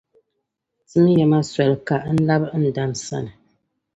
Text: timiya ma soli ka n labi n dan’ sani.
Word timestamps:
timiya 0.89 1.25
ma 1.31 1.39
soli 1.51 1.75
ka 1.87 1.97
n 2.15 2.17
labi 2.27 2.47
n 2.61 2.63
dan’ 2.75 2.91
sani. 3.05 3.31